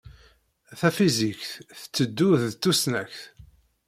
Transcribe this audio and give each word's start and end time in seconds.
Tafizikt 0.79 1.49
tetteddu 1.81 2.27
ad 2.35 2.55
tusnakt. 2.61 3.19